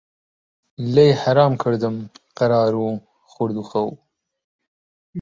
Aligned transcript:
لێی 0.93 1.11
حەرام 1.21 1.53
کردم 1.63 1.95
قەرار 2.37 2.73
و 2.83 2.87
خورد 3.31 3.55
و 3.57 3.65
خەو 3.69 3.89